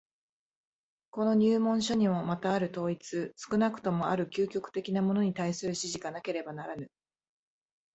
[1.11, 6.89] この入門書にもまたある統一、少なくともある究極的なものに対する指示がなければならぬ。